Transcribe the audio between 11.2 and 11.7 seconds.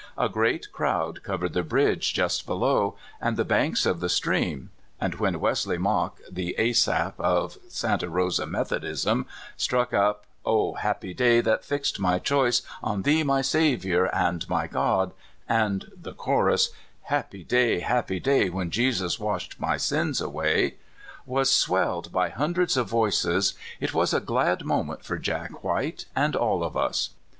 that